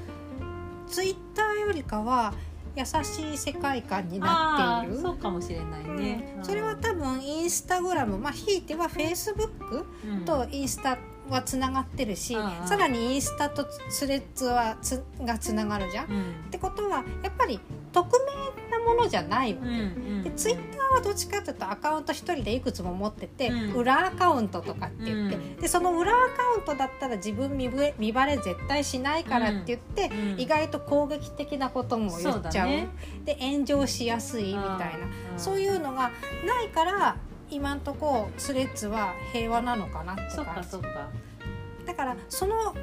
[0.86, 2.34] ツイッターよりかは
[2.76, 5.00] 優しい世界観になっている。
[5.00, 6.44] そうかもしれないね、うん。
[6.44, 10.24] それは多分インスタグラムまあひいてはフェイスブックうん。
[10.24, 10.96] とインスタ
[11.28, 16.04] はつながってるし、ああさらにインスタとスレッズはつがつながるじゃん。
[16.06, 16.50] っうん。
[16.50, 17.60] てことはやっぱり
[17.92, 20.22] 匿名なものじゃないわうんうん。
[20.22, 23.74] でツイッターはどっちかというとアカウント一人でいくつも持ってて、うん。
[23.74, 25.56] 裏アカウントとかって言って、うん。
[25.56, 26.20] でその裏アカ
[26.56, 32.68] ウントだったら自分見ぶ見バレ絶対しないからって言って、うん意外と攻撃的なことも言っちゃう。
[32.68, 32.88] ね。
[33.24, 34.78] で炎上しやすいみたいな、
[35.36, 36.10] そういうのが
[36.46, 37.16] ないから
[37.50, 41.08] 今んとこスレッズは平和なのかなってそっか感じそっか。
[41.84, 42.74] だからその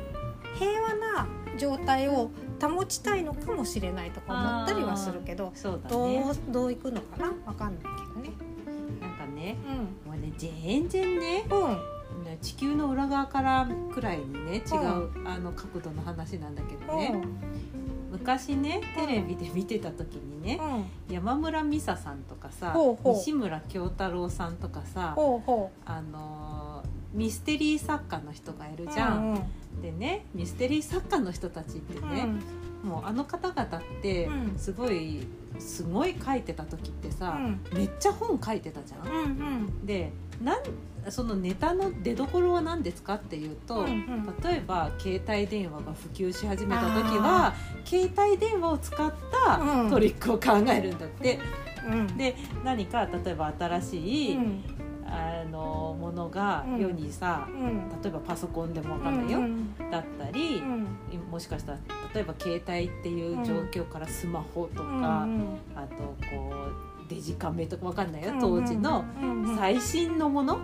[0.59, 2.29] 平和な状態を
[2.61, 7.33] 保ちたいのかもしれないとか思ったりはするけどそうだどねうどういくのかな？
[7.45, 8.31] わかんないけどね。
[9.01, 9.57] なんかね
[10.05, 12.23] うもうね全然ねん、うん。
[12.23, 17.21] ね地球の裏側からくらいにね違う、あの角度の話なんだけどね、
[18.11, 20.59] 昔ねテレビで見てた時にね、
[21.09, 21.13] うん。
[21.13, 26.66] 山村美沙さんとかさ西村京太郎さんとかさあのー
[27.13, 29.17] ミステリー作家の人がいるうじゃん。
[29.17, 29.81] うんうん。
[29.81, 32.27] でねミステリー作家の人たちってね、
[32.83, 33.67] もうあの方々っ
[34.01, 34.57] てうん。
[34.57, 35.25] すごい
[35.59, 37.59] すごい書いてた時ってうさ、ん。
[37.73, 39.07] めっちゃ本書いてたじゃん。
[39.07, 39.25] うんう
[39.83, 39.85] ん。
[39.85, 40.11] で
[40.43, 40.63] なん
[41.09, 44.35] そのネタの出どころは何ですかっていうと、うんうん。
[44.43, 47.53] 例えば携帯電話が普及し始めた時は
[47.85, 49.13] 携帯電話を使っ
[49.45, 49.89] たうん。
[49.89, 51.39] トリックを考えるんだって。
[51.89, 52.17] うん。
[52.17, 54.63] で何か例えば新しい、うん
[55.07, 56.79] あのものがうん。
[56.79, 57.89] 世にさ、うん。
[58.01, 60.87] 例えばパソコンでもわかんないよ、うんだったりう、ん。
[61.31, 61.77] もしかしたら
[62.13, 64.91] 例えば携帯っていう状況からスマホとか、う
[65.27, 65.95] んあと
[66.29, 66.51] こ
[67.05, 68.33] うデジカメとかわかんないよ。
[68.33, 69.05] うん当時の
[69.57, 70.59] 最新のもの、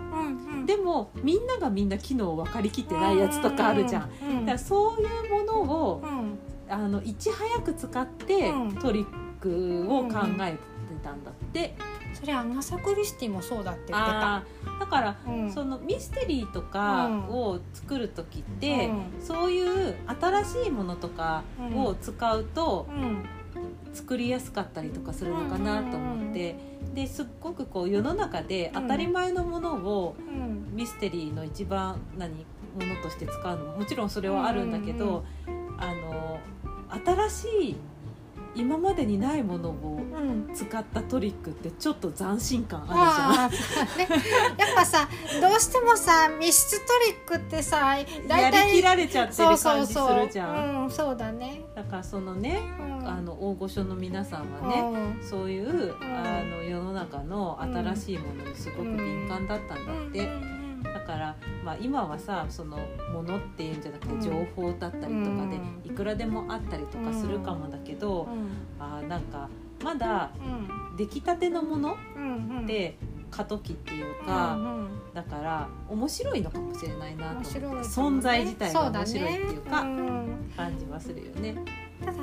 [0.66, 4.10] でもみんながみんな機能分かりきってないやつとかあるじゃん。
[4.40, 6.38] だからそういうものをうん。
[6.68, 8.72] あのいち早く使ってうん。
[8.76, 9.06] トリッ
[9.40, 10.58] クを考えて
[11.02, 11.76] たんだって、
[12.14, 14.42] それアガサ・クリスティもそうだって言ってた。
[14.80, 15.52] だから、うん。
[15.52, 21.42] そのミステリーとかを作る時って、そういう新しいものとか
[21.74, 23.24] を使うとうん。
[23.92, 26.56] 作りやすかったりとかするのかなと思って、
[26.94, 30.74] ですっごくこう世の中で当たり前のものをうん。
[30.74, 32.44] ミステリーの一番何も
[32.80, 35.24] のとして使うのももちろんそれはあるんだけど、
[35.78, 36.40] あの
[37.04, 37.76] 新しい
[38.54, 40.54] 今までにないものをうん。
[40.54, 43.98] 使ったトリックってちょっと斬新感ああー。
[43.98, 44.08] ね、
[44.56, 45.08] やっぱさ
[45.40, 50.84] どうしてもさ密室トリックってさるじゃん大やりき体られちゃってる感じするじゃん。
[50.84, 60.28] うん、そうだね、だからそのねうん、あの大御所の皆さんはね、ねそういう、あの世の中の新しいものにすごく敏感だったんだって、
[60.94, 62.78] だから、まあ、今はさその
[63.12, 64.20] ものっていうんじゃなくうん。
[64.20, 65.82] て情報だったりとかで、うん。
[65.84, 68.28] いくらでもあったりとかするかもだけど、
[68.78, 69.50] あーなんか
[69.82, 70.30] まだ
[70.96, 71.96] 出来たてのもの
[72.66, 72.96] で
[73.30, 74.56] 過渡期っていうか、
[75.12, 79.70] だから面白いのかもしれないなと思って、存在自体が面白いっていうか
[80.56, 81.56] 感じはするよね。
[82.04, 82.18] ただ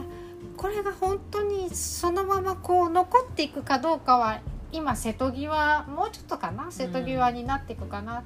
[0.56, 4.40] これが本当にそのままこう残っていくかどうかは
[4.72, 6.72] 今瀬戸際もうちょっとかな？
[6.72, 8.24] 瀬戸際になっていくかな、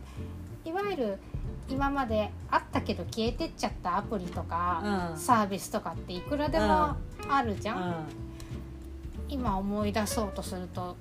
[0.63, 1.19] いわゆる
[1.69, 5.17] 今まであったけど消えてっちゃったアプリとか、うん。
[5.17, 6.95] サービスとかっていくらでも
[7.29, 8.05] あるじゃん、
[9.27, 10.95] 今思い出そうとすると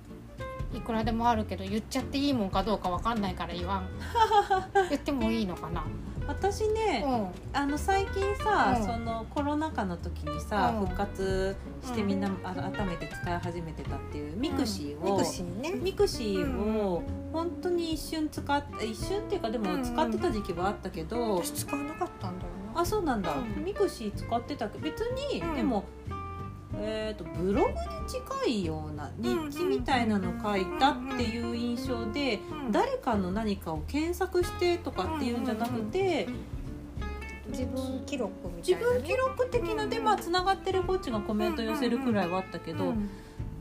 [0.73, 3.89] いくらでもあるけど言っちゃっていいもんかどうかわかんないから言わん。
[4.89, 5.85] 言ってもいいのかな？
[6.27, 7.59] 私ね、うん。
[7.59, 8.85] あの最近さ、うん。
[8.85, 10.87] そのコロナ禍の時にさ、うん。
[10.87, 15.73] 復活してみんな改めて使い始めてたっていう mixi を、 mixi ね。
[15.73, 22.81] mixi を本当に一瞬使って一瞬っていうかでも使ってた時期はあったけど、私使わなかったんだよな。
[22.81, 23.65] あそうなんだ、うん。
[23.65, 25.55] mixi 使ってたけど別に、うん。
[25.57, 25.85] でも
[26.81, 27.75] えー、とブログに
[28.09, 36.27] 近いような日記みたいなの書いたっていう印象で、うん誰かの何かを検索してとかっていうんじゃなくて、
[37.49, 43.11] 自分記録みたいな、ね、自分記録的なでまあつながってるこっちがコメント寄せるくらいはあったけど、うん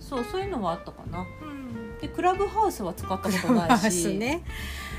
[0.03, 1.19] そうそういうのはあったかな。
[1.19, 1.97] うん。
[1.99, 4.15] でクラブハウスは使ったことないし。
[4.19, 4.43] ね。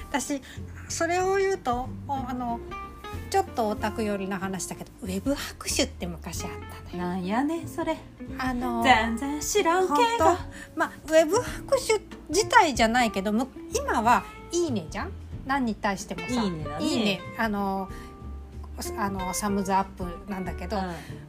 [0.09, 0.41] 私
[0.89, 2.61] それを言うとおあの
[3.35, 6.51] ちょっとオタク寄りの話だけどウェブ拍手って昔あっ
[6.91, 7.09] たのよ。
[7.09, 7.97] なんやねんそれ。
[8.39, 10.25] あの全然知らんけど。
[10.77, 15.13] まあウェブ拍手自体じゃないけどむ今はいいねじゃん？
[15.47, 16.27] 何に対してもさ。
[16.29, 16.87] いいねだね。
[16.87, 17.21] いいね。
[17.37, 17.89] あの
[18.97, 20.77] あのサムズアップなんだけど、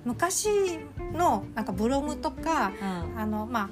[0.04, 0.78] 昔
[1.12, 3.20] のなんかブログとかうん。
[3.20, 3.70] あのまあ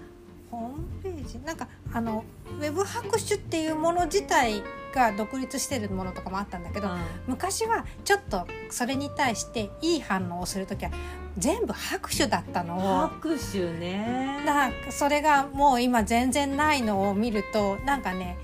[0.50, 1.38] ホームページ？
[1.46, 2.26] なんかあの
[2.60, 6.98] ウェブ拍手っていうもの自体が独立してるものとかもあったんだけど、うん。
[7.28, 10.92] 昔はちょっとそれに対していい反応をする時は
[11.38, 13.08] 全部拍手だったのを。
[13.08, 14.44] 拍手ね。
[14.46, 18.38] なんかそれがもう今全然ないのを見るとなんかね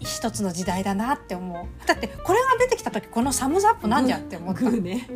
[0.00, 1.86] 一つの時代だなって思う。
[1.86, 4.70] だってこれが出てきた時このサムズアップなんじゃって思った。
[4.70, 5.06] ね。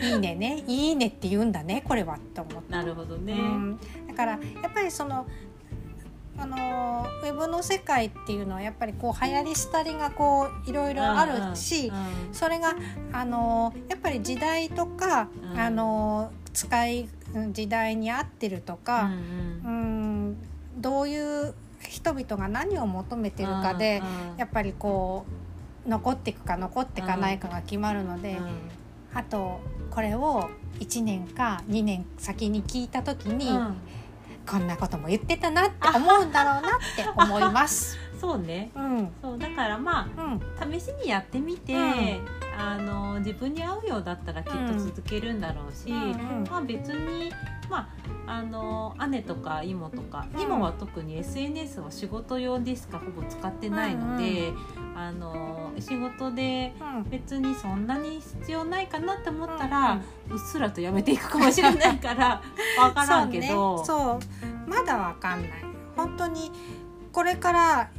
[0.00, 0.62] いいねね。
[0.66, 2.76] いいねって言うんだねこれはって思った。
[2.76, 5.26] なるほどね、うん、だからやっぱりその
[6.38, 11.94] あのウェブの世界っていうのはやっぱりこう流行り廃りがこういろいろあるし、うん
[12.32, 12.74] それが
[13.12, 17.08] あのやっぱり時代とか、うんあの使い
[17.52, 19.10] 時代に合ってるとか、
[19.62, 20.36] うん、
[20.78, 24.02] どういう人々が何を求めてるかで、
[24.38, 25.26] やっぱりこ
[25.86, 28.38] う残っていくか残っていかないかが決まるので、
[29.12, 30.48] あとこれを
[30.80, 33.50] 1年か2年先に聞いた時に、
[34.48, 37.98] こんなことも言ってたなって思うんだろうなって思います。
[38.18, 38.70] そうね。
[38.74, 42.26] うん、そうだからまうん、あ試しにやってみて、うん。
[42.58, 46.46] あの自分に合うようだったらきっと続けるんだろうし、うんうん。
[46.50, 47.30] まあ、別に、
[47.68, 47.88] まあ、
[48.26, 50.40] あの姉とか妹とか、うん。
[50.40, 54.52] 今は特に SNS は仕事用でしかほぼ使ってないので、
[54.94, 62.42] あの仕事でうん、別にそんなに必要ないかなって思ったら、うっすらとやめていくかもしれないから
[62.80, 63.84] わからんけど。
[63.84, 64.70] そう,、ね、そう。
[64.70, 65.50] まだわかんない。
[65.96, 66.50] 本当に
[67.12, 67.90] これから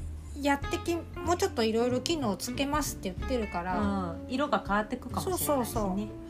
[0.42, 5.46] やってきもうちょっといろいろ機能つけますって言ってるから、うん、色が変わってくかもしれないしね。
[5.48, 6.27] そうそうそう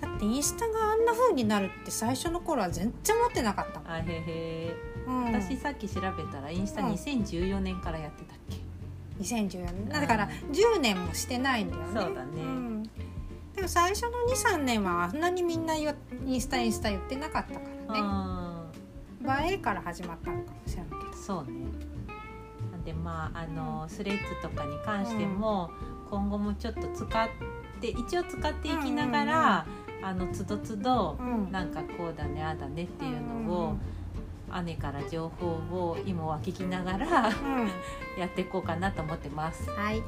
[0.00, 3.82] だってインスタがあんな風になるって最初の頃は全然思ってなかった。
[3.92, 4.76] あへへ。
[5.06, 6.92] うん、私さっき調べたらインスタうん。
[6.92, 8.56] 2014年からやってたっけ、
[9.22, 12.00] 2014年だから10年もしてないんだよね。
[12.00, 12.42] そうだね。
[12.42, 12.82] ん。
[13.54, 19.50] でも最初の23年はあんなにみんなよインスタインスタ言ってなかったからね。
[19.50, 21.52] 映えから始まったのかもしれないけうんそうね。
[22.70, 25.70] なんでまああのスレッズとかに関しても、
[26.08, 27.28] 今後もちょっと使っ
[27.80, 29.66] て一応使っていきながら、
[30.02, 31.16] あのつどつど
[31.50, 33.76] なんかこうだねああだねっていうのを、
[34.64, 37.62] 姉から情報を今は聞きながらうん。
[37.62, 37.70] うん
[38.18, 39.70] やっていこうかなと思ってます。
[39.70, 40.02] はい、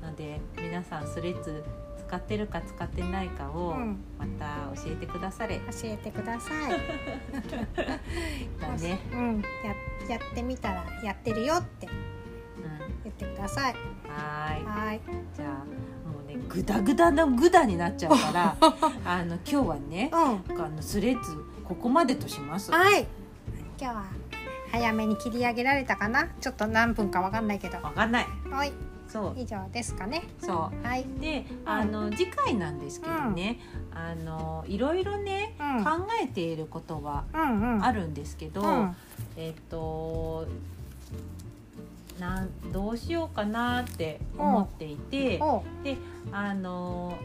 [0.00, 1.64] ので皆さんスレッズ
[2.06, 3.98] 使ってるか使ってないかをうん。
[4.18, 6.70] また教えてくだされ、教えてください、
[8.60, 9.42] だね、うん、
[10.08, 11.90] ややってみたらやってるよってう
[13.02, 13.72] 言ってください。
[13.72, 14.64] ん、はーい。
[14.64, 15.00] はい。
[15.34, 15.83] じゃあ
[16.48, 18.56] グダグダのグダになっちゃうから
[19.04, 20.62] あの今日はねうん。
[20.62, 22.70] あのスレッズここまでとします。
[22.70, 23.06] はい。
[23.80, 24.04] 今日は
[24.70, 26.28] 早めに切り上げられたかな？
[26.40, 27.78] ちょっと何分かわかんないけど。
[27.78, 28.26] わかんない。
[28.50, 28.72] はい。
[29.08, 29.34] そう。
[29.36, 30.24] 以上ですかね。
[30.40, 31.20] そはい、う。
[31.20, 33.60] で、あの次回なんですけどね、
[33.92, 37.84] あのいろいろね、うん、考えていることはうんうん。
[37.84, 38.96] あるんですけど、うん。
[39.36, 40.46] えっと。
[42.18, 45.62] なんどうしようかなって思っていておう
[46.32, 47.16] あの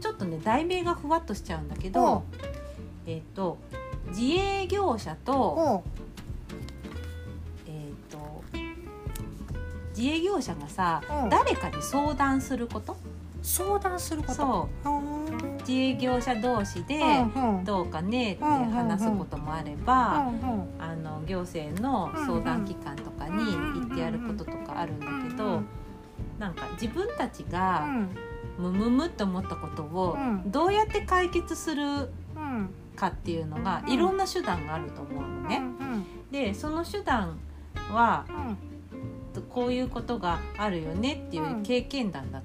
[0.00, 2.24] ちょっとね題名がふわっとしちゃうんだけど
[3.06, 3.58] えっと
[4.08, 5.82] 自営業者と
[7.66, 8.42] えっと
[9.96, 11.28] 自営業者がさうん。
[11.28, 12.96] 誰かに相談すること
[13.42, 14.34] 相談すること。
[14.34, 14.88] そう。
[14.88, 14.92] う
[15.46, 15.56] ん。
[15.58, 17.00] 自営業者同士で
[17.64, 20.32] どうかねって話すこともあれば、
[20.78, 25.66] あの行政の相談機関とかに行ってやることとかあるんだけど、うん
[26.38, 28.10] なんか自分たちうがん。
[28.58, 30.50] ムムムって思ったことをうん。
[30.50, 32.70] どうやって解決するうん。
[32.96, 33.92] かっていうのがうん。
[33.92, 35.58] いろんな手段があると思うのね。
[35.80, 37.38] うんでその手段
[37.92, 38.58] はうん。
[39.48, 42.42] こういうことがあるよねっていう経験談だっ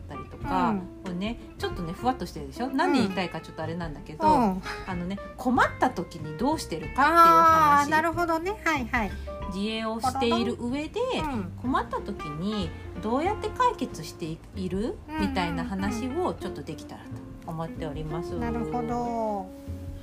[0.47, 0.79] たりとか、うん。
[0.79, 2.67] これねちょっとねふわっとしてるでしょ？
[2.67, 4.61] 何言いたいかちょっとあれなんだけど、うん。
[4.87, 7.89] あのね困った時にどうしてるかっていう話。
[7.89, 8.55] なるほどね。
[8.63, 9.11] はいはい。
[9.53, 11.51] 自営をしている上でうん。
[11.61, 12.69] 困った時に
[13.01, 14.97] どうやって解決している？
[15.09, 17.09] うんみたいな話をちょっとできたらと
[17.47, 18.33] 思っております。
[18.37, 19.56] なるほど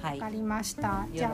[0.05, 0.20] はい。
[0.20, 1.07] わかりました。
[1.12, 1.30] じゃ。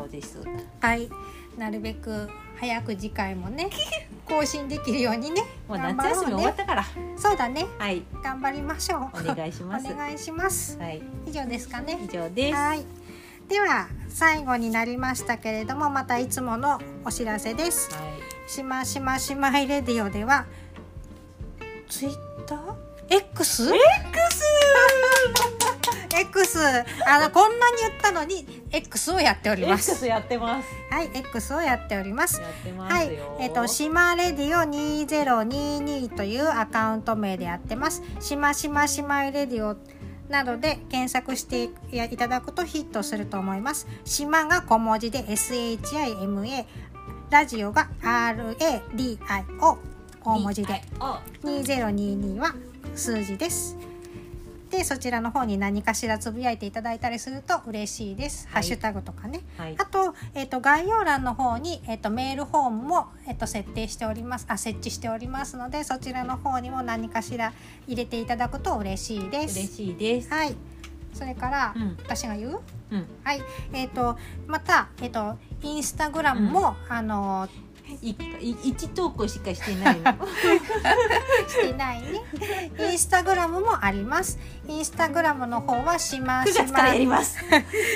[0.83, 0.87] あ。
[0.87, 1.11] はい。
[1.59, 3.69] なるべく早く次回もね
[4.25, 6.85] 更新できるようにねもう夏休み終わっねたから、
[7.17, 7.67] そうだね。
[7.79, 8.05] はい。
[8.23, 9.31] 頑張りましょう。
[9.31, 9.93] お願いします。
[9.93, 10.79] お願いします。
[10.79, 11.03] はい。
[11.27, 11.99] 以上ですかね。
[12.01, 12.55] 以上です。
[12.55, 12.85] はい。
[13.49, 17.93] では最後になりましたけれどもまたいつものお知らせです。
[17.93, 18.51] はい。
[18.51, 20.47] しましましまいレディオでは
[21.89, 22.15] ツイッ
[22.47, 22.75] ター
[23.09, 23.65] ？X?
[23.75, 24.51] X
[27.07, 29.93] あのこんなに言ったのに X をやっております。
[29.93, 30.69] X やってます。
[30.91, 32.41] はい、X をやっております。
[32.41, 38.03] やってますはいよ。、えっ、と、しまレディオ2022というアカウント名でやってます。
[38.21, 39.77] しましましまいレディオ
[40.29, 43.87] などで検索していただくとヒットすると思います。
[44.05, 46.65] しまが小文字で SHIMA、
[47.31, 49.79] ラジオが RADIO
[50.23, 52.55] 大文字であ2022は
[52.95, 53.90] 数字です。
[54.71, 58.47] でそちらの方に何かしらつぶやいていただいたりすると嬉しいです。
[58.47, 59.41] はいハッシュタグとかね。
[59.59, 67.53] はいあと,、えっと概要欄の方に、えっとメールフォームも、えっと設定しておりますあ設置しておりますのでそちらの方にも何かしら
[67.87, 69.59] 入れていただくと嬉しいです。
[69.59, 70.31] 嬉しいです。
[70.33, 70.55] はい
[71.13, 72.61] それから、うん私が言う？
[72.93, 73.07] うん。
[73.25, 73.43] はい
[73.73, 74.17] えっ、と
[74.47, 77.61] またえっ、とインスタグラムも、あのいい
[78.03, 80.13] 一投稿しかしてないの。
[81.49, 82.23] してないね
[82.79, 84.39] インスタグラムもあります
[84.69, 87.39] インスタグラムの方はしま9しまやります。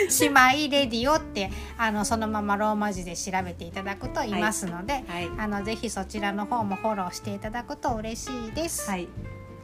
[0.08, 8.88] しまいレディオってあのそのままローマ字で調べていただくといますので、はいあのぜひそちらの方もフォローしていただくと嬉しいです。
[8.90, 9.08] はい。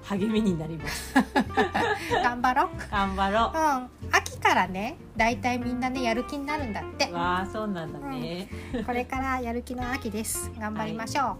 [0.04, 1.14] 励みになります。
[2.22, 2.68] 頑張ろう。
[2.90, 7.14] 頑張ろうん、秋からね、だいたいみんなねやる気になるんだってう。。
[7.14, 8.48] わあそうなんだね。
[8.86, 10.50] これからやる気の秋です。
[10.58, 11.36] 頑張りましょ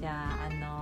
[0.00, 0.79] じゃああのー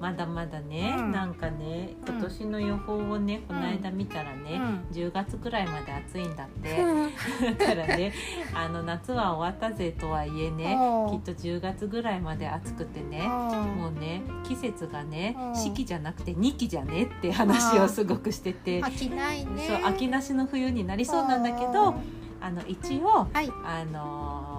[0.00, 1.12] まだまだね、うん。
[1.12, 4.96] なんかねうん今年の予報をね、この間見たらね、うん。
[4.96, 7.56] 10月くらいまで暑いんだって、う。
[7.58, 8.12] だからね
[8.54, 10.76] あの夏は終わったぜとはいえね
[11.10, 15.54] きっと10月ぐらいまで暑くてねもうね季節がねうん。
[15.54, 19.66] 四季じゃなくて二季じゃねって話をすごくしてて、飽きないね。
[19.68, 21.94] そう秋なしの冬になりそうなんだけど
[22.40, 23.52] あの一応はい。
[23.64, 24.50] あのー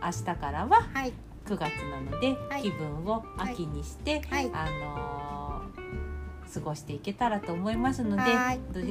[0.00, 1.12] 明日からははい
[1.48, 5.38] 9月なので、はい気分を秋にして、はいあのー
[6.52, 8.22] 過ごしていけたらと思いますので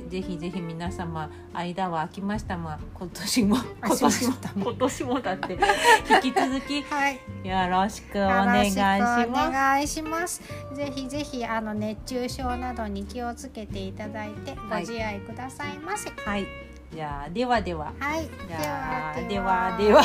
[0.10, 5.58] ぜひぜひ皆様間は空きましたが今年も今年も今年もだって
[6.24, 7.20] 引き続きはい。
[7.44, 9.28] よろしくおよ願いします。
[9.32, 10.42] 願いします。
[10.74, 16.12] ぜひぜひあの熱中症などに気をつけていただいてごはい自愛くださいませ。
[16.12, 16.46] はい、
[16.94, 17.94] じゃあではでは。
[18.00, 18.30] はい。
[18.48, 20.02] じゃあではでは。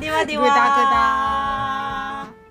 [0.00, 0.36] ではでは。
[0.36, 0.48] ではぐだぐ
[2.30, 2.43] だ